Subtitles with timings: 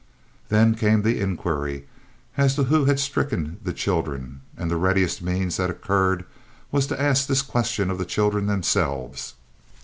[0.49, 1.87] Then came the inquiry
[2.35, 6.25] as to who had stricken the children, and the readiest means that occurred
[6.71, 9.35] was to ask this question of the children themselves.